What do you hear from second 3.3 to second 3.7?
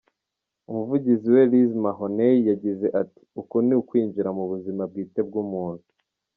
“uku